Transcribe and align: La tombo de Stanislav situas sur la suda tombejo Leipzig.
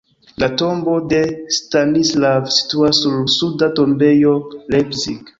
La 0.43 0.47
tombo 0.59 0.93
de 1.09 1.17
Stanislav 1.57 2.47
situas 2.55 3.01
sur 3.03 3.13
la 3.17 3.33
suda 3.35 3.69
tombejo 3.81 4.33
Leipzig. 4.77 5.21